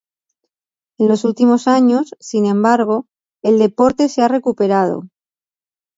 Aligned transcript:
En 0.97 1.09
los 1.09 1.25
últimos 1.25 1.67
años, 1.67 2.15
sin 2.19 2.47
embargo, 2.47 3.05
el 3.43 3.59
deporte 3.59 4.09
se 4.09 4.23
ha 4.23 4.27
recuperado. 4.27 5.03